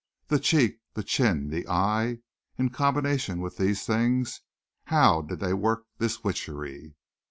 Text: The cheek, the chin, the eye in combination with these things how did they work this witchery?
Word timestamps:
The 0.29 0.39
cheek, 0.39 0.79
the 0.95 1.03
chin, 1.03 1.49
the 1.51 1.67
eye 1.69 2.21
in 2.57 2.69
combination 2.71 3.39
with 3.39 3.57
these 3.57 3.85
things 3.85 4.41
how 4.85 5.21
did 5.21 5.37
they 5.39 5.53
work 5.53 5.83
this 5.99 6.23
witchery? 6.23 6.95